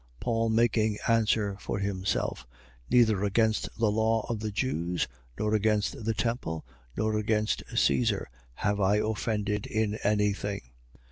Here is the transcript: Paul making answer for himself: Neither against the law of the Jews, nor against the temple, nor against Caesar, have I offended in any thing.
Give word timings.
Paul 0.19 0.49
making 0.49 0.97
answer 1.07 1.57
for 1.59 1.77
himself: 1.77 2.47
Neither 2.89 3.23
against 3.23 3.69
the 3.77 3.91
law 3.91 4.25
of 4.29 4.39
the 4.39 4.49
Jews, 4.49 5.07
nor 5.37 5.53
against 5.53 6.03
the 6.05 6.15
temple, 6.15 6.65
nor 6.97 7.15
against 7.19 7.61
Caesar, 7.75 8.27
have 8.55 8.79
I 8.81 8.95
offended 8.95 9.67
in 9.67 9.99
any 10.03 10.33
thing. 10.33 10.61